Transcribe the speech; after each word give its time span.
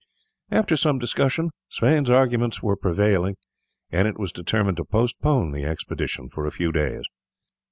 After 0.49 0.75
some 0.75 0.97
discussion 0.97 1.51
Sweyn's 1.69 2.09
arguments 2.09 2.61
prevailed, 2.81 3.35
and 3.91 4.07
it 4.07 4.17
was 4.17 4.31
determined 4.31 4.77
to 4.77 4.83
postpone 4.83 5.51
the 5.51 5.65
expedition 5.65 6.27
for 6.27 6.47
a 6.47 6.51
few 6.51 6.71
days. 6.71 7.05